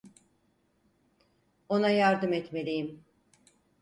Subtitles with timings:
[1.69, 3.03] Ona yardım etmeliyim.